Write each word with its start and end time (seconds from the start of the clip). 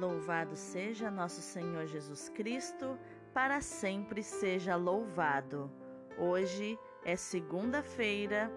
Louvado 0.00 0.56
seja 0.56 1.10
nosso 1.10 1.42
Senhor 1.42 1.86
Jesus 1.86 2.30
Cristo, 2.30 2.98
para 3.34 3.60
sempre 3.60 4.22
seja 4.22 4.74
louvado. 4.74 5.70
Hoje 6.16 6.78
é 7.04 7.16
segunda-feira, 7.16 8.50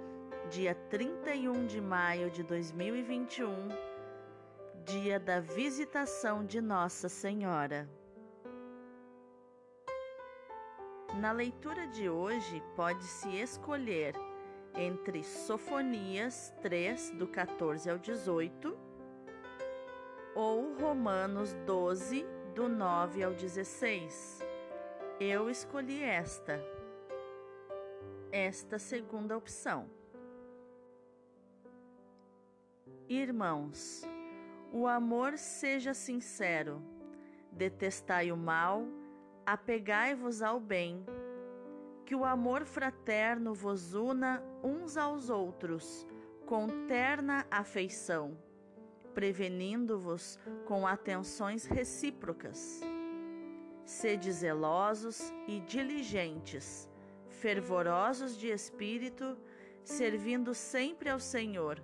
dia 0.49 0.73
31 0.89 1.65
de 1.65 1.81
maio 1.81 2.31
de 2.31 2.43
2021, 2.43 3.67
dia 4.85 5.19
da 5.19 5.41
visitação 5.41 6.45
de 6.45 6.61
Nossa 6.61 7.09
Senhora. 7.09 7.89
Na 11.19 11.33
leitura 11.33 11.87
de 11.87 12.07
hoje, 12.07 12.63
pode-se 12.73 13.27
escolher 13.35 14.15
entre 14.75 15.21
Sofonias 15.25 16.53
3, 16.61 17.11
do 17.11 17.27
14 17.27 17.89
ao 17.89 17.97
18, 17.97 18.82
ou 20.35 20.75
Romanos 20.79 21.53
12, 21.65 22.25
do 22.55 22.67
9 22.67 23.23
ao 23.23 23.33
16. 23.33 24.39
Eu 25.19 25.49
escolhi 25.49 26.03
esta, 26.03 26.59
esta 28.31 28.79
segunda 28.79 29.37
opção. 29.37 29.89
Irmãos, 33.07 34.01
o 34.71 34.87
amor 34.87 35.37
seja 35.37 35.93
sincero, 35.93 36.81
detestai 37.51 38.31
o 38.31 38.37
mal, 38.37 38.87
apegai-vos 39.45 40.41
ao 40.41 40.59
bem, 40.59 41.05
que 42.05 42.15
o 42.15 42.25
amor 42.25 42.65
fraterno 42.65 43.53
vos 43.53 43.93
una 43.93 44.43
uns 44.63 44.97
aos 44.97 45.29
outros 45.29 46.07
com 46.45 46.67
terna 46.87 47.45
afeição, 47.51 48.37
prevenindo-vos 49.13 50.39
com 50.65 50.85
atenções 50.85 51.65
recíprocas. 51.65 52.81
Sede 53.85 54.31
zelosos 54.31 55.33
e 55.47 55.59
diligentes, 55.61 56.89
fervorosos 57.29 58.37
de 58.37 58.47
espírito, 58.47 59.37
servindo 59.83 60.53
sempre 60.53 61.09
ao 61.09 61.19
Senhor, 61.19 61.83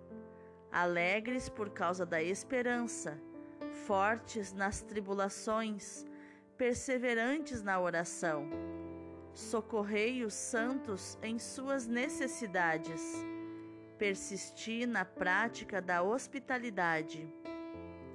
alegres 0.71 1.49
por 1.49 1.69
causa 1.69 2.05
da 2.05 2.21
esperança, 2.21 3.19
fortes 3.85 4.53
nas 4.53 4.81
tribulações, 4.81 6.05
perseverantes 6.57 7.61
na 7.61 7.79
oração. 7.79 8.49
Socorrei 9.33 10.23
os 10.23 10.33
santos 10.33 11.17
em 11.21 11.37
suas 11.37 11.87
necessidades. 11.87 13.01
Persisti 13.99 14.85
na 14.85 15.05
prática 15.05 15.81
da 15.81 16.01
hospitalidade. 16.01 17.31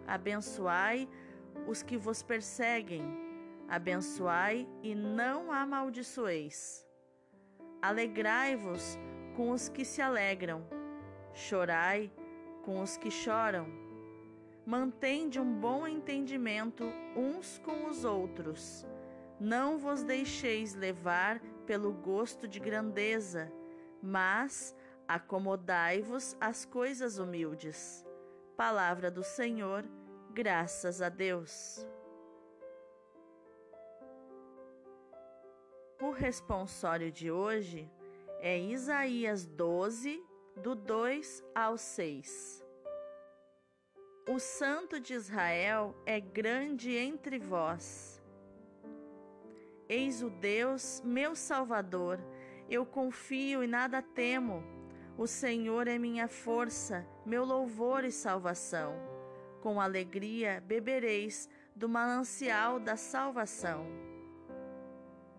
Abençoai 0.06 1.08
os 1.68 1.82
que 1.82 1.96
vos 1.96 2.22
perseguem. 2.22 3.04
Abençoai 3.68 4.66
e 4.82 4.94
não 4.94 5.52
amaldiçoeis. 5.52 6.84
Alegrai-vos 7.80 8.98
com 9.36 9.50
os 9.50 9.68
que 9.68 9.84
se 9.84 10.00
alegram. 10.00 10.66
Chorai 11.32 12.10
com 12.64 12.80
os 12.80 12.96
que 12.96 13.10
choram 13.10 13.84
mantende 14.66 15.38
um 15.38 15.60
bom 15.60 15.86
entendimento 15.86 16.84
uns 17.14 17.58
com 17.58 17.86
os 17.86 18.04
outros. 18.04 18.86
Não 19.38 19.76
vos 19.76 20.02
deixeis 20.02 20.74
levar 20.74 21.40
pelo 21.66 21.92
gosto 21.92 22.48
de 22.48 22.58
grandeza, 22.58 23.52
mas 24.02 24.74
acomodai-vos 25.08 26.36
às 26.40 26.64
coisas 26.64 27.18
humildes. 27.18 28.04
Palavra 28.56 29.10
do 29.10 29.22
Senhor, 29.22 29.84
graças 30.32 31.02
a 31.02 31.08
Deus. 31.08 31.86
O 36.00 36.10
responsório 36.10 37.10
de 37.10 37.30
hoje 37.30 37.90
é 38.40 38.58
Isaías 38.58 39.46
12, 39.46 40.22
do 40.56 40.74
2 40.74 41.42
ao 41.54 41.78
6. 41.78 42.64
O 44.28 44.38
Santo 44.38 45.00
de 45.00 45.14
Israel 45.14 45.94
é 46.06 46.20
grande 46.20 46.96
entre 46.96 47.38
vós. 47.38 48.22
Eis 49.88 50.22
o 50.22 50.30
Deus, 50.30 51.02
meu 51.04 51.34
Salvador, 51.36 52.18
eu 52.70 52.86
confio 52.86 53.62
e 53.62 53.66
nada 53.66 54.00
temo. 54.00 54.62
O 55.16 55.26
Senhor 55.26 55.86
é 55.88 55.98
minha 55.98 56.28
força, 56.28 57.06
meu 57.24 57.44
louvor 57.44 58.04
e 58.04 58.10
salvação. 58.10 58.94
Com 59.60 59.80
alegria 59.80 60.62
bebereis 60.66 61.48
do 61.74 61.88
manancial 61.88 62.78
da 62.78 62.96
salvação. 62.96 63.86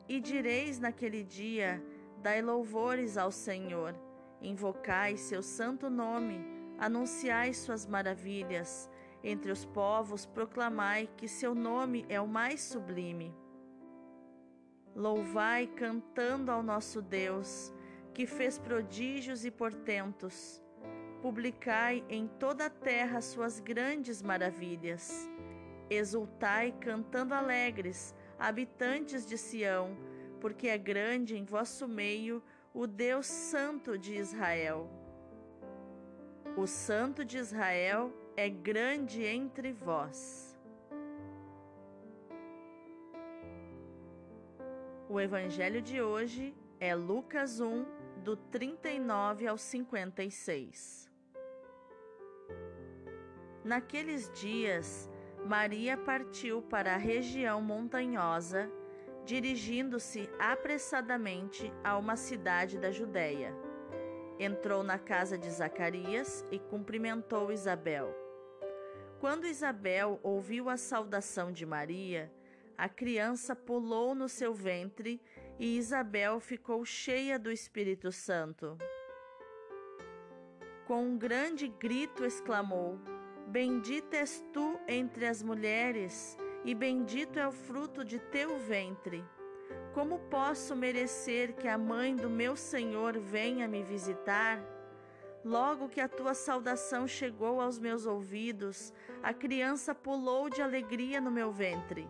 E 0.07 0.19
direis 0.19 0.79
naquele 0.79 1.23
dia: 1.23 1.83
Dai 2.21 2.41
louvores 2.41 3.17
ao 3.17 3.31
Senhor, 3.31 3.95
invocai 4.41 5.17
seu 5.17 5.43
santo 5.43 5.89
nome 5.89 6.55
Anunciai 6.77 7.53
suas 7.53 7.85
maravilhas, 7.85 8.89
entre 9.23 9.51
os 9.51 9.63
povos 9.63 10.25
proclamai 10.25 11.09
que 11.15 11.27
seu 11.27 11.55
nome 11.55 12.05
é 12.09 12.19
o 12.19 12.27
mais 12.27 12.61
sublime. 12.61 13.33
Louvai 14.93 15.67
cantando 15.67 16.51
ao 16.51 16.61
nosso 16.61 17.01
Deus, 17.01 17.73
que 18.15 18.25
fez 18.25 18.57
prodígios 18.57 19.43
e 19.43 19.51
portentos. 19.51 20.63
Publicai 21.21 22.01
em 22.09 22.27
toda 22.27 22.67
a 22.67 22.69
terra 22.69 23.19
suas 23.19 23.59
grandes 23.59 24.21
maravilhas. 24.21 25.29
Exultai 25.89 26.73
cantando 26.79 27.33
alegres, 27.33 28.15
habitantes 28.39 29.25
de 29.25 29.37
Sião, 29.37 29.97
porque 30.39 30.69
é 30.69 30.77
grande 30.77 31.35
em 31.35 31.43
vosso 31.43 31.89
meio 31.89 32.41
o 32.73 32.87
Deus 32.87 33.25
Santo 33.27 33.97
de 33.97 34.15
Israel. 34.15 34.89
O 36.55 36.65
Santo 36.65 37.25
de 37.25 37.37
Israel 37.37 38.13
é 38.37 38.47
grande 38.47 39.25
entre 39.25 39.73
vós. 39.73 40.57
O 45.09 45.19
Evangelho 45.19 45.81
de 45.81 46.01
hoje 46.01 46.55
é 46.79 46.95
Lucas 46.95 47.59
1, 47.59 47.85
do 48.25 48.35
39 48.35 49.47
ao 49.47 49.57
56. 49.57 51.09
Naqueles 53.63 54.29
dias, 54.33 55.09
Maria 55.45 55.95
partiu 55.95 56.61
para 56.61 56.95
a 56.95 56.97
região 56.97 57.61
montanhosa, 57.61 58.69
dirigindo-se 59.23 60.29
apressadamente 60.37 61.71
a 61.83 61.97
uma 61.97 62.17
cidade 62.17 62.77
da 62.77 62.91
Judéia 62.91 63.55
entrou 64.39 64.83
na 64.83 64.99
casa 64.99 65.37
de 65.37 65.49
Zacarias 65.49 66.45
e 66.51 66.59
cumprimentou 66.59 67.51
Isabel. 67.51 68.13
Quando 69.19 69.47
Isabel 69.47 70.19
ouviu 70.21 70.69
a 70.69 70.77
saudação 70.77 71.51
de 71.51 71.65
Maria, 71.65 72.31
a 72.77 72.89
criança 72.89 73.55
pulou 73.55 74.13
no 74.13 74.27
seu 74.27 74.53
ventre 74.53 75.21
e 75.59 75.77
Isabel 75.77 76.39
ficou 76.39 76.83
cheia 76.83 77.39
do 77.39 77.51
Espírito 77.51 78.11
Santo. 78.11 78.77
Com 80.85 81.03
um 81.03 81.17
grande 81.17 81.67
grito 81.67 82.25
exclamou: 82.25 82.99
Bendita 83.47 84.17
és 84.17 84.43
tu 84.53 84.79
entre 84.87 85.25
as 85.25 85.41
mulheres, 85.41 86.37
e 86.63 86.75
bendito 86.75 87.39
é 87.39 87.47
o 87.47 87.51
fruto 87.51 88.03
de 88.03 88.19
teu 88.19 88.57
ventre. 88.59 89.23
Como 89.93 90.19
posso 90.29 90.75
merecer 90.75 91.53
que 91.53 91.67
a 91.67 91.77
mãe 91.77 92.15
do 92.15 92.29
meu 92.29 92.55
Senhor 92.55 93.17
venha 93.17 93.67
me 93.67 93.81
visitar? 93.81 94.61
Logo 95.43 95.87
que 95.87 96.01
a 96.01 96.07
tua 96.09 96.33
saudação 96.33 97.07
chegou 97.07 97.61
aos 97.61 97.79
meus 97.79 98.05
ouvidos, 98.05 98.91
a 99.23 99.33
criança 99.33 99.93
pulou 99.93 100.49
de 100.49 100.61
alegria 100.61 101.21
no 101.21 101.31
meu 101.31 101.51
ventre. 101.51 102.09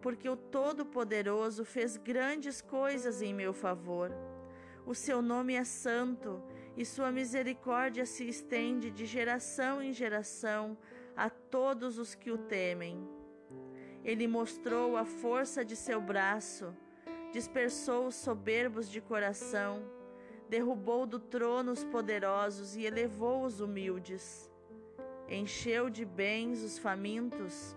porque 0.00 0.28
o 0.28 0.36
Todo-Poderoso 0.36 1.64
fez 1.64 1.96
grandes 1.96 2.60
coisas 2.60 3.20
em 3.20 3.34
meu 3.34 3.52
favor. 3.52 4.12
O 4.86 4.94
seu 4.94 5.20
nome 5.20 5.54
é 5.54 5.64
santo 5.64 6.42
e 6.76 6.84
sua 6.84 7.10
misericórdia 7.10 8.06
se 8.06 8.28
estende 8.28 8.90
de 8.90 9.04
geração 9.04 9.82
em 9.82 9.92
geração 9.92 10.78
a 11.16 11.28
todos 11.28 11.98
os 11.98 12.14
que 12.14 12.30
o 12.30 12.38
temem. 12.38 13.06
Ele 14.04 14.28
mostrou 14.28 14.96
a 14.96 15.04
força 15.04 15.64
de 15.64 15.74
seu 15.74 16.00
braço, 16.00 16.74
dispersou 17.32 18.06
os 18.06 18.14
soberbos 18.14 18.88
de 18.88 19.00
coração, 19.00 19.82
derrubou 20.48 21.04
do 21.04 21.18
trono 21.18 21.72
os 21.72 21.84
poderosos 21.84 22.76
e 22.76 22.84
elevou 22.84 23.44
os 23.44 23.60
humildes. 23.60 24.48
Encheu 25.28 25.90
de 25.90 26.04
bens 26.04 26.62
os 26.62 26.78
famintos 26.78 27.76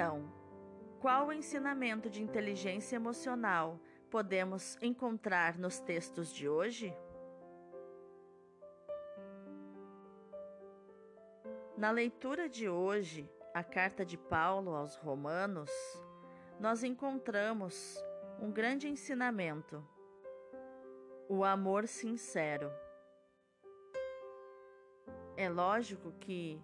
Então, 0.00 0.32
qual 0.98 1.30
ensinamento 1.30 2.08
de 2.08 2.22
inteligência 2.22 2.96
emocional 2.96 3.78
podemos 4.10 4.78
encontrar 4.80 5.58
nos 5.58 5.78
textos 5.78 6.32
de 6.32 6.48
hoje? 6.48 6.96
Na 11.76 11.90
leitura 11.90 12.48
de 12.48 12.66
hoje, 12.66 13.30
a 13.52 13.62
carta 13.62 14.02
de 14.02 14.16
Paulo 14.16 14.74
aos 14.74 14.96
Romanos, 14.96 15.70
nós 16.58 16.82
encontramos 16.82 18.02
um 18.40 18.50
grande 18.50 18.88
ensinamento: 18.88 19.86
o 21.28 21.44
amor 21.44 21.86
sincero. 21.86 22.72
É 25.36 25.46
lógico 25.50 26.10
que 26.12 26.58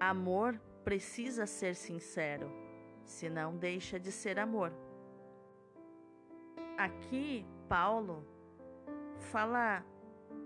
amor 0.00 0.58
precisa 0.82 1.46
ser 1.46 1.74
sincero, 1.74 2.61
senão 3.12 3.56
deixa 3.56 4.00
de 4.00 4.10
ser 4.10 4.38
amor. 4.38 4.72
Aqui, 6.76 7.46
Paulo 7.68 8.26
fala, 9.30 9.84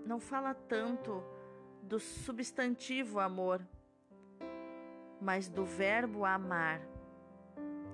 não 0.05 0.19
fala 0.19 0.53
tanto 0.53 1.23
do 1.81 1.99
substantivo 1.99 3.19
amor, 3.19 3.65
mas 5.19 5.47
do 5.49 5.65
verbo 5.65 6.25
amar, 6.25 6.81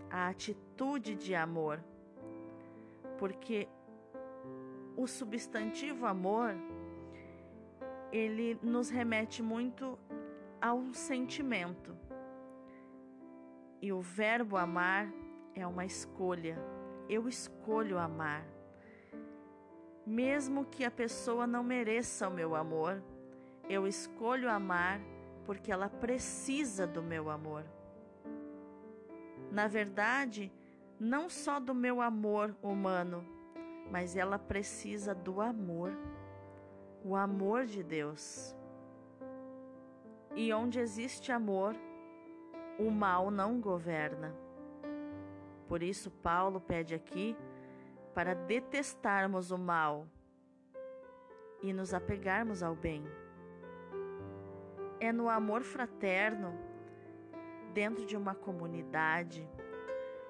a 0.09 0.27
atitude 0.27 1.15
de 1.15 1.35
amor. 1.35 1.79
Porque 3.17 3.67
o 4.97 5.07
substantivo 5.07 6.05
amor, 6.05 6.55
ele 8.11 8.59
nos 8.61 8.89
remete 8.89 9.41
muito 9.41 9.97
a 10.59 10.73
um 10.73 10.93
sentimento. 10.93 12.02
E 13.83 13.91
o 13.91 13.99
verbo 13.99 14.55
amar 14.55 15.11
é 15.53 15.67
uma 15.67 15.83
escolha. 15.83 16.57
Eu 17.09 17.27
escolho 17.27 17.99
amar. 17.99 18.45
Mesmo 20.05 20.63
que 20.63 20.85
a 20.85 20.89
pessoa 20.89 21.45
não 21.45 21.61
mereça 21.61 22.29
o 22.29 22.33
meu 22.33 22.55
amor, 22.55 23.03
eu 23.67 23.85
escolho 23.85 24.49
amar 24.49 25.01
porque 25.45 25.69
ela 25.69 25.89
precisa 25.89 26.87
do 26.87 27.03
meu 27.03 27.29
amor. 27.29 27.65
Na 29.51 29.67
verdade, 29.67 30.49
não 30.97 31.27
só 31.27 31.59
do 31.59 31.75
meu 31.75 31.99
amor 31.99 32.55
humano, 32.63 33.27
mas 33.91 34.15
ela 34.15 34.39
precisa 34.39 35.13
do 35.13 35.41
amor, 35.41 35.91
o 37.03 37.17
amor 37.17 37.65
de 37.65 37.83
Deus. 37.83 38.55
E 40.33 40.53
onde 40.53 40.79
existe 40.79 41.33
amor, 41.33 41.75
o 42.79 42.89
mal 42.89 43.31
não 43.31 43.59
governa. 43.59 44.35
Por 45.67 45.81
isso, 45.81 46.11
Paulo 46.11 46.59
pede 46.59 46.93
aqui 46.93 47.35
para 48.13 48.33
detestarmos 48.33 49.51
o 49.51 49.57
mal 49.57 50.07
e 51.61 51.73
nos 51.73 51.93
apegarmos 51.93 52.61
ao 52.61 52.75
bem 52.75 53.03
é 55.05 55.11
no 55.11 55.27
amor 55.27 55.63
fraterno, 55.63 56.57
dentro 57.73 58.05
de 58.05 58.15
uma 58.15 58.33
comunidade, 58.33 59.45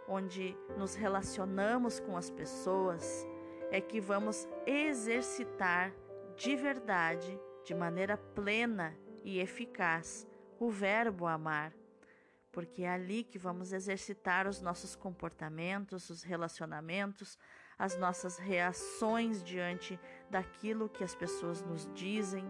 onde 0.07 0.57
nos 0.75 0.95
relacionamos 0.95 1.99
com 1.99 2.17
as 2.17 2.31
pessoas, 2.31 3.27
é 3.69 3.79
que 3.79 4.01
vamos 4.01 4.47
exercitar 4.65 5.93
de 6.35 6.55
verdade, 6.55 7.39
de 7.63 7.75
maneira 7.75 8.17
plena 8.17 8.97
e 9.23 9.39
eficaz, 9.39 10.27
o 10.59 10.71
verbo 10.71 11.27
amar. 11.27 11.71
Porque 12.53 12.83
é 12.83 12.89
ali 12.89 13.23
que 13.23 13.37
vamos 13.37 13.73
exercitar 13.73 14.47
os 14.47 14.61
nossos 14.61 14.95
comportamentos, 14.95 16.09
os 16.09 16.23
relacionamentos, 16.23 17.37
as 17.77 17.97
nossas 17.97 18.37
reações 18.37 19.43
diante 19.43 19.99
daquilo 20.29 20.87
que 20.87 21.03
as 21.03 21.13
pessoas 21.13 21.61
nos 21.63 21.89
dizem, 21.93 22.45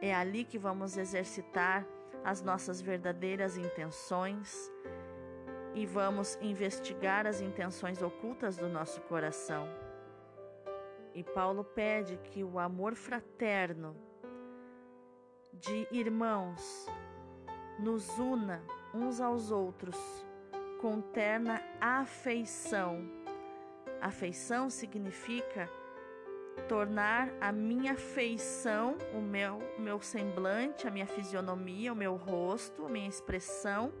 é 0.00 0.14
ali 0.14 0.44
que 0.44 0.58
vamos 0.58 0.96
exercitar 0.96 1.86
as 2.24 2.42
nossas 2.42 2.80
verdadeiras 2.80 3.56
intenções 3.56 4.70
e 5.74 5.86
vamos 5.86 6.36
investigar 6.40 7.26
as 7.26 7.40
intenções 7.40 8.02
ocultas 8.02 8.56
do 8.56 8.68
nosso 8.68 9.00
coração. 9.02 9.68
E 11.14 11.22
Paulo 11.22 11.64
pede 11.64 12.16
que 12.18 12.42
o 12.42 12.58
amor 12.58 12.94
fraterno 12.94 13.96
de 15.52 15.88
irmãos 15.90 16.86
nos 17.78 18.18
una 18.18 18.62
uns 18.92 19.20
aos 19.20 19.50
outros 19.50 19.96
com 20.80 21.00
terna 21.00 21.62
afeição. 21.80 23.08
Afeição 24.00 24.70
significa 24.70 25.68
tornar 26.68 27.30
a 27.40 27.52
minha 27.52 27.94
feição, 27.94 28.96
o 29.14 29.20
meu, 29.20 29.58
o 29.76 29.80
meu 29.80 30.00
semblante, 30.00 30.88
a 30.88 30.90
minha 30.90 31.06
fisionomia, 31.06 31.92
o 31.92 31.96
meu 31.96 32.16
rosto, 32.16 32.84
a 32.86 32.88
minha 32.88 33.08
expressão 33.08 33.92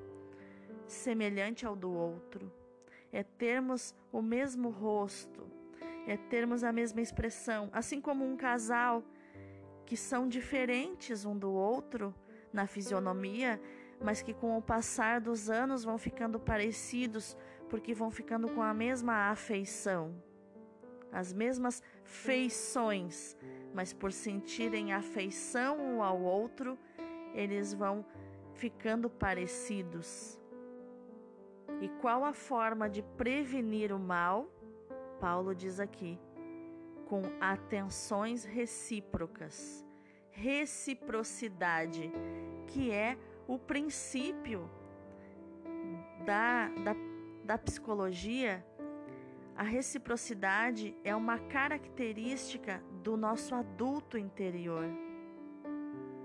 semelhante 0.86 1.66
ao 1.66 1.76
do 1.76 1.92
outro. 1.92 2.50
É 3.12 3.22
termos 3.22 3.94
o 4.12 4.20
mesmo 4.20 4.70
rosto, 4.70 5.46
é 6.06 6.16
termos 6.16 6.64
a 6.64 6.72
mesma 6.72 7.00
expressão, 7.00 7.68
assim 7.72 8.00
como 8.00 8.24
um 8.24 8.36
casal 8.36 9.02
que 9.86 9.96
são 9.96 10.28
diferentes 10.28 11.24
um 11.24 11.36
do 11.36 11.50
outro 11.50 12.14
na 12.52 12.66
fisionomia, 12.66 13.60
mas 14.00 14.22
que 14.22 14.32
com 14.32 14.56
o 14.56 14.62
passar 14.62 15.20
dos 15.20 15.50
anos 15.50 15.84
vão 15.84 15.98
ficando 15.98 16.38
parecidos 16.38 17.36
porque 17.68 17.94
vão 17.94 18.10
ficando 18.10 18.48
com 18.48 18.62
a 18.62 18.72
mesma 18.72 19.30
afeição 19.30 20.14
as 21.12 21.32
mesmas 21.32 21.82
feições, 22.04 23.36
mas 23.74 23.92
por 23.92 24.12
sentirem 24.12 24.92
afeição 24.92 25.78
um 25.78 26.02
ao 26.02 26.20
outro, 26.20 26.78
eles 27.34 27.72
vão 27.72 28.04
ficando 28.54 29.08
parecidos. 29.08 30.38
E 31.80 31.88
qual 32.00 32.24
a 32.24 32.32
forma 32.32 32.88
de 32.88 33.02
prevenir 33.02 33.92
o 33.92 33.98
mal? 33.98 34.48
Paulo 35.20 35.54
diz 35.54 35.80
aqui, 35.80 36.18
com 37.06 37.22
atenções 37.40 38.44
recíprocas, 38.44 39.84
reciprocidade, 40.30 42.10
que 42.66 42.90
é 42.90 43.16
o 43.48 43.58
princípio 43.58 44.70
da, 46.26 46.68
da, 46.68 46.94
da 47.44 47.58
psicologia 47.58 48.62
a 49.56 49.62
reciprocidade 49.64 50.94
é 51.02 51.16
uma 51.16 51.38
característica 51.38 52.80
do 53.02 53.16
nosso 53.16 53.56
adulto 53.56 54.16
interior. 54.16 54.84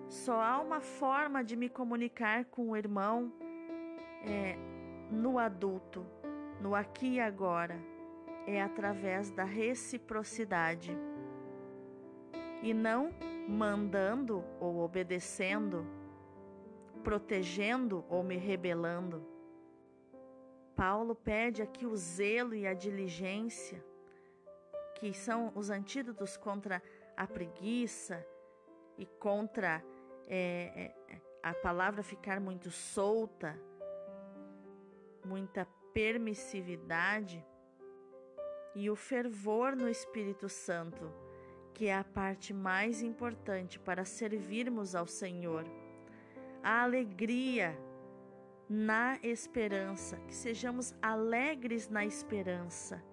Só 0.08 0.39
há 0.39 0.60
uma 0.60 0.82
forma 0.82 1.44
de 1.44 1.56
me 1.56 1.68
comunicar 1.68 2.46
com 2.46 2.70
o 2.70 2.77
irmão 2.77 3.34
é, 4.24 4.56
no 5.10 5.39
adulto, 5.39 6.06
no 6.62 6.75
aqui 6.75 7.13
e 7.13 7.20
agora, 7.20 7.80
é 8.46 8.62
através 8.62 9.32
da 9.32 9.46
reciprocidade. 9.46 10.96
E 12.62 12.72
não 12.72 13.10
mandando 13.48 14.44
ou 14.60 14.82
obedecendo, 14.82 15.88
protegendo 17.03 18.05
ou 18.10 18.24
me 18.24 18.38
rebelando. 18.38 19.27
Paulo 20.75 21.13
pede 21.13 21.62
aqui 21.62 21.86
o 21.86 21.95
zelo 21.95 22.55
e 22.55 22.65
a 22.65 22.74
diligência, 22.74 23.83
que 24.95 25.13
são 25.13 25.51
os 25.55 25.69
antídotos 25.69 26.36
contra 26.38 26.81
a 27.15 27.27
preguiça 27.27 28.25
e 28.98 29.05
contra 29.05 29.83
é, 30.27 30.93
é, 31.10 31.22
a 31.43 31.53
palavra 31.53 32.01
ficar 32.01 32.39
muito 32.39 32.72
solta. 32.72 33.60
muita 35.25 35.65
permissividade 35.93 37.45
e 38.75 38.89
o 38.89 38.95
fervor 38.95 39.75
no 39.75 39.88
Espírito 39.88 40.50
Santo, 40.50 41.10
que 41.74 41.86
é 41.86 41.95
a 41.95 42.03
parte 42.03 42.53
mais 42.53 43.01
importante 43.01 43.79
para 43.79 44.03
servirmos 44.03 44.95
ao 44.95 45.07
Senhor. 45.07 45.63
A 46.63 46.82
alegria 46.84 47.77
na 48.70 49.20
esperança, 49.22 50.17
que 50.27 50.34
sejamos 50.34 50.96
alegres 51.01 51.89
na 51.89 52.05
esperança. 52.05 53.03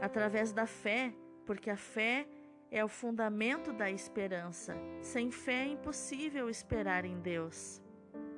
Através 0.00 0.52
da 0.52 0.66
fé, 0.66 1.14
porque 1.46 1.70
a 1.70 1.76
fé 1.76 2.28
é 2.70 2.84
o 2.84 2.88
fundamento 2.88 3.72
da 3.72 3.90
esperança. 3.90 4.76
Sem 5.02 5.30
fé 5.30 5.64
é 5.64 5.68
impossível 5.68 6.48
esperar 6.48 7.04
em 7.04 7.18
Deus. 7.20 7.82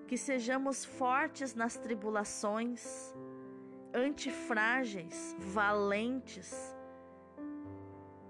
Que 0.07 0.17
sejamos 0.17 0.85
fortes 0.85 1.55
nas 1.55 1.77
tribulações, 1.77 3.15
antifrágeis, 3.93 5.37
valentes, 5.39 6.55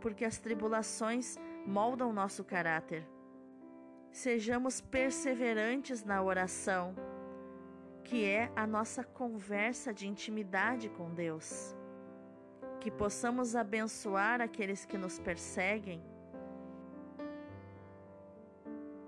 porque 0.01 0.25
as 0.25 0.39
tribulações 0.39 1.37
moldam 1.65 2.13
nosso 2.13 2.43
caráter. 2.43 3.07
Sejamos 4.13 4.81
perseverantes 4.81 6.05
na 6.05 6.23
oração, 6.23 6.95
que 8.05 8.25
é 8.25 8.53
a 8.55 8.67
nossa 8.67 9.03
conversa 9.03 9.93
de 9.93 10.07
intimidade 10.07 10.89
com 10.89 11.13
Deus 11.13 11.75
que 12.83 12.91
possamos 12.91 13.55
abençoar 13.55 14.41
aqueles 14.41 14.85
que 14.85 14.99
nos 14.99 15.17
perseguem. 15.17 16.03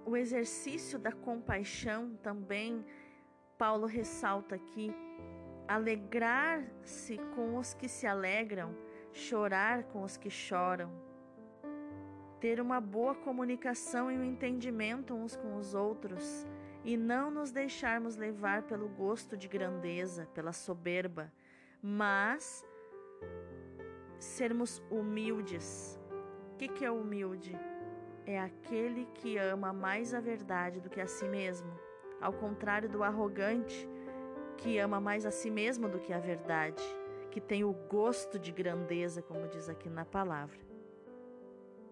O 0.06 0.16
exercício 0.16 0.96
da 0.96 1.11
compaixão 1.11 2.14
também, 2.23 2.87
Paulo 3.58 3.88
ressalta 3.88 4.54
aqui, 4.54 4.94
alegrar-se 5.66 7.18
com 7.34 7.56
os 7.56 7.75
que 7.75 7.88
se 7.88 8.06
alegram, 8.06 8.73
chorar 9.12 9.82
com 9.84 10.04
os 10.04 10.16
que 10.16 10.30
choram. 10.30 10.92
Ter 12.44 12.60
uma 12.60 12.78
boa 12.78 13.14
comunicação 13.14 14.12
e 14.12 14.18
um 14.18 14.22
entendimento 14.22 15.14
uns 15.14 15.34
com 15.34 15.56
os 15.56 15.72
outros 15.72 16.46
e 16.84 16.94
não 16.94 17.30
nos 17.30 17.50
deixarmos 17.50 18.16
levar 18.16 18.64
pelo 18.64 18.86
gosto 18.86 19.34
de 19.34 19.48
grandeza, 19.48 20.28
pela 20.34 20.52
soberba, 20.52 21.32
mas 21.82 22.62
sermos 24.18 24.82
humildes. 24.90 25.98
O 26.52 26.56
que, 26.58 26.68
que 26.68 26.84
é 26.84 26.90
humilde? 26.90 27.58
É 28.26 28.38
aquele 28.38 29.06
que 29.14 29.38
ama 29.38 29.72
mais 29.72 30.12
a 30.12 30.20
verdade 30.20 30.82
do 30.82 30.90
que 30.90 31.00
a 31.00 31.06
si 31.06 31.26
mesmo, 31.26 31.72
ao 32.20 32.34
contrário 32.34 32.90
do 32.90 33.02
arrogante, 33.02 33.88
que 34.58 34.76
ama 34.76 35.00
mais 35.00 35.24
a 35.24 35.30
si 35.30 35.50
mesmo 35.50 35.88
do 35.88 35.98
que 35.98 36.12
a 36.12 36.20
verdade, 36.20 36.84
que 37.30 37.40
tem 37.40 37.64
o 37.64 37.72
gosto 37.72 38.38
de 38.38 38.52
grandeza, 38.52 39.22
como 39.22 39.48
diz 39.48 39.70
aqui 39.70 39.88
na 39.88 40.04
palavra. 40.04 40.74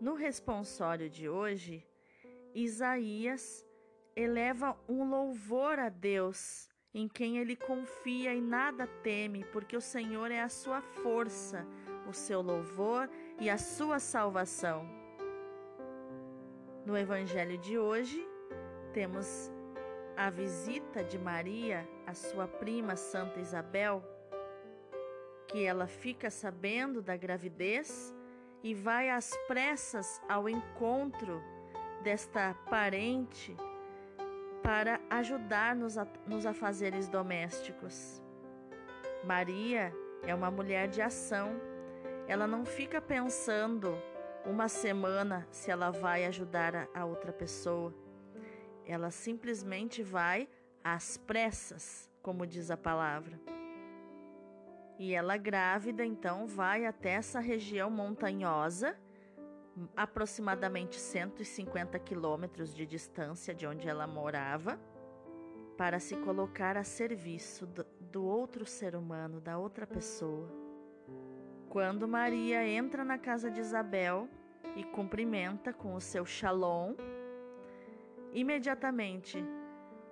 No 0.03 0.15
responsório 0.15 1.09
de 1.09 1.29
hoje, 1.29 1.87
Isaías 2.53 3.65
eleva 4.17 4.77
um 4.89 5.09
louvor 5.09 5.79
a 5.79 5.89
Deus, 5.89 6.69
em 6.93 7.07
quem 7.07 7.39
ele 7.39 7.55
confia 7.55 8.35
e 8.35 8.41
nada 8.41 8.85
teme, 9.05 9.45
porque 9.53 9.77
o 9.77 9.81
Senhor 9.81 10.33
é 10.33 10.41
a 10.41 10.49
sua 10.49 10.83
força 10.83 11.65
o 12.09 12.13
seu 12.13 12.43
louvor 12.43 13.09
e 13.41 13.49
a 13.49 13.57
sua 13.57 14.01
salvação. 14.01 14.85
No 16.85 16.99
Evangelho 16.99 17.57
de 17.59 17.79
hoje, 17.79 18.27
temos 18.93 19.53
a 20.17 20.29
visita 20.29 21.05
de 21.05 21.17
Maria 21.17 21.89
à 22.05 22.13
sua 22.13 22.49
prima 22.49 22.97
Santa 22.97 23.39
Isabel, 23.39 24.03
que 25.47 25.65
ela 25.65 25.87
fica 25.87 26.29
sabendo 26.29 27.01
da 27.01 27.17
gravidez 27.17 28.13
e 28.63 28.75
vai 28.75 29.11
às 29.11 29.37
pressas 29.47 30.21
ao 30.29 30.49
encontro 30.49 31.43
desta 32.03 32.55
parente 32.69 33.57
para 34.63 35.01
ajudar 35.11 35.75
nos, 35.75 35.99
a, 35.99 36.07
nos 36.27 36.47
afazeres 36.47 37.09
domésticos. 37.09 38.23
Maria 39.25 39.93
é 40.25 40.35
uma 40.35 40.51
mulher 40.51 40.89
de 40.89 41.03
ação 41.03 41.61
ela 42.29 42.47
não 42.47 42.65
fica 42.65 43.01
pensando 43.01 43.95
uma 44.45 44.69
semana 44.69 45.47
se 45.51 45.71
ela 45.71 45.91
vai 45.91 46.25
ajudar 46.25 46.75
a, 46.75 46.89
a 46.95 47.05
outra 47.05 47.33
pessoa. 47.33 47.93
Ela 48.87 49.11
simplesmente 49.11 50.03
vai 50.03 50.49
às 50.83 51.17
pressas, 51.17 52.11
como 52.23 52.47
diz 52.47 52.71
a 52.71 52.77
palavra. 52.77 53.39
E 55.03 55.15
ela 55.17 55.37
grávida 55.37 56.07
então 56.07 56.47
vai 56.47 56.87
até 56.87 57.15
essa 57.15 57.41
região 57.41 57.91
montanhosa, 57.91 58.97
aproximadamente 59.97 60.95
150 60.95 61.99
quilômetros 61.99 62.73
de 62.73 62.87
distância 62.87 63.53
de 63.53 63.67
onde 63.67 63.89
ela 63.89 64.07
morava, 64.07 64.79
para 65.77 65.99
se 65.99 66.15
colocar 66.19 66.77
a 66.77 66.85
serviço 66.85 67.67
do, 67.67 67.85
do 68.13 68.25
outro 68.25 68.65
ser 68.65 68.95
humano, 68.95 69.41
da 69.41 69.59
outra 69.59 69.89
pessoa. 69.89 70.49
Quando 71.69 72.07
Maria 72.07 72.65
entra 72.65 73.05
na 73.05 73.19
casa 73.19 73.51
de 73.51 73.59
Isabel 73.59 74.29
e 74.77 74.85
cumprimenta 74.85 75.73
com 75.73 75.97
o 75.97 76.01
seu 76.01 76.25
shalom, 76.25 76.95
imediatamente 78.33 79.45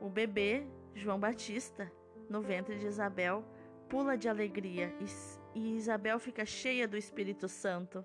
o 0.01 0.09
bebê, 0.09 0.67
João 0.97 1.21
Batista, 1.21 1.93
no 2.29 2.43
ventre 2.43 2.77
de 2.77 2.87
Isabel, 2.87 3.45
pula 3.91 4.17
de 4.17 4.29
alegria 4.29 4.95
e 5.53 5.77
Isabel 5.77 6.21
fica 6.21 6.47
cheia 6.47 6.87
do 6.87 6.97
Espírito 6.97 7.49
Santo. 7.49 8.05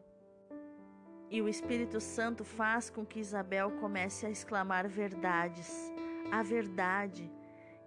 E 1.30 1.40
o 1.44 1.48
Espírito 1.48 2.02
Santo 2.02 2.44
faz 2.44 2.90
com 2.90 3.06
que 3.06 3.20
Isabel 3.20 3.70
comece 3.80 4.26
a 4.26 4.30
exclamar 4.32 4.88
verdades, 4.88 5.94
a 6.32 6.42
verdade, 6.42 7.32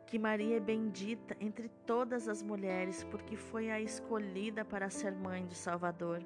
que 0.07 0.17
Maria 0.17 0.59
é 0.59 0.61
bendita 0.61 1.37
entre 1.41 1.69
todas 1.85 2.29
as 2.29 2.41
mulheres, 2.41 3.03
porque 3.03 3.37
foi 3.37 3.69
a 3.69 3.81
escolhida 3.81 4.65
para 4.65 4.89
ser 4.89 5.13
mãe 5.13 5.45
do 5.45 5.55
Salvador. 5.55 6.25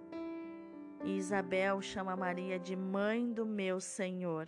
E 1.04 1.16
Isabel 1.16 1.80
chama 1.80 2.14
Maria 2.14 2.58
de 2.58 2.76
mãe 2.76 3.32
do 3.32 3.46
meu 3.46 3.80
Senhor, 3.80 4.46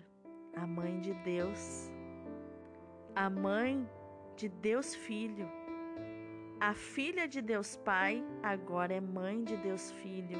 a 0.54 0.66
mãe 0.66 1.00
de 1.00 1.14
Deus, 1.14 1.90
a 3.16 3.30
mãe 3.30 3.88
de 4.36 4.48
Deus 4.48 4.94
Filho. 4.94 5.63
A 6.66 6.72
filha 6.72 7.28
de 7.28 7.42
Deus 7.42 7.76
Pai 7.76 8.24
agora 8.42 8.94
é 8.94 8.98
mãe 8.98 9.44
de 9.44 9.54
Deus 9.54 9.90
Filho, 9.90 10.38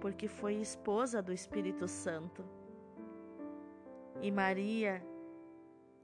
porque 0.00 0.26
foi 0.26 0.54
esposa 0.54 1.22
do 1.22 1.32
Espírito 1.32 1.86
Santo. 1.86 2.44
E 4.20 4.32
Maria 4.32 5.00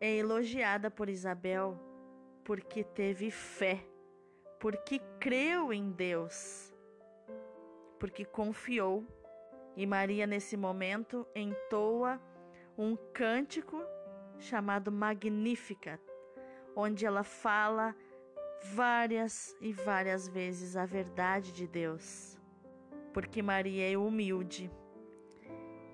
é 0.00 0.14
elogiada 0.18 0.88
por 0.88 1.08
Isabel 1.08 1.76
porque 2.44 2.84
teve 2.84 3.28
fé, 3.32 3.84
porque 4.60 5.00
creu 5.18 5.72
em 5.72 5.90
Deus, 5.90 6.72
porque 7.98 8.24
confiou. 8.24 9.04
E 9.76 9.84
Maria, 9.84 10.28
nesse 10.28 10.56
momento, 10.56 11.26
entoa 11.34 12.20
um 12.78 12.96
cântico 13.12 13.82
chamado 14.38 14.92
Magnífica, 14.92 16.00
onde 16.76 17.04
ela 17.04 17.24
fala 17.24 17.96
várias 18.62 19.56
e 19.60 19.72
várias 19.72 20.28
vezes 20.28 20.76
a 20.76 20.84
verdade 20.84 21.52
de 21.52 21.66
Deus. 21.66 22.38
Porque 23.12 23.42
Maria 23.42 23.92
é 23.92 23.96
humilde, 23.96 24.70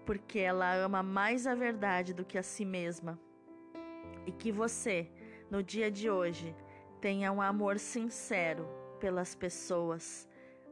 porque 0.05 0.39
ela 0.39 0.75
ama 0.75 1.03
mais 1.03 1.47
a 1.47 1.55
verdade 1.55 2.13
do 2.13 2.25
que 2.25 2.37
a 2.37 2.43
si 2.43 2.65
mesma. 2.65 3.19
E 4.27 4.33
que 4.33 4.53
você, 4.53 5.11
no 5.51 5.63
dia 5.63 5.91
de 5.91 6.11
hoje, 6.11 6.55
tenha 7.01 7.33
um 7.33 7.41
amor 7.41 7.79
sincero 7.79 8.69
pelas 9.01 9.35
pessoas. 9.35 10.29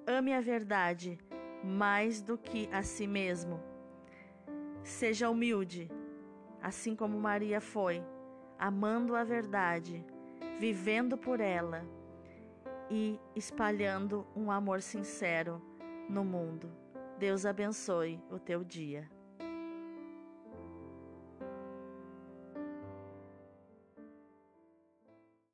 Ame 0.06 0.34
a 0.34 0.40
verdade 0.40 1.18
mais 1.62 2.20
do 2.20 2.36
que 2.36 2.68
a 2.70 2.82
si 2.82 3.06
mesmo. 3.06 3.60
Seja 4.82 5.30
humilde, 5.30 5.90
assim 6.60 6.94
como 6.94 7.18
Maria 7.18 7.60
foi, 7.60 8.04
amando 8.58 9.16
a 9.16 9.24
verdade, 9.24 10.04
vivendo 10.58 11.16
por 11.16 11.40
ela 11.40 11.84
e 12.90 13.18
espalhando 13.34 14.26
um 14.36 14.50
amor 14.50 14.82
sincero 14.82 15.60
no 16.08 16.24
mundo. 16.24 16.70
Deus 17.18 17.46
abençoe 17.46 18.20
o 18.30 18.38
teu 18.38 18.62
dia. 18.64 19.08